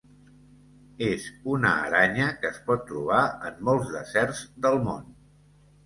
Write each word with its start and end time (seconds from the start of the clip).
És 1.07 1.27
una 1.57 1.75
aranya 1.89 2.31
que 2.41 2.51
es 2.55 2.59
pot 2.71 2.83
trobar 2.91 3.23
en 3.51 3.65
molts 3.71 3.97
deserts 4.01 4.45
del 4.67 4.85
món. 4.91 5.11